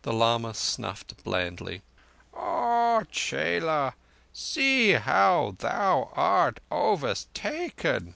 [0.00, 1.82] The lama snuffed blandly.
[2.34, 3.92] "Ah, chela,
[4.32, 8.14] see how thou art overtaken!